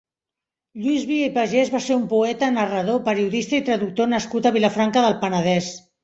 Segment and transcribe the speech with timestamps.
[0.83, 5.05] Lluís Via i Pagès va ser un poeta, narrador, periodista i traductor nascut a Vilafranca
[5.05, 5.69] del Penedès.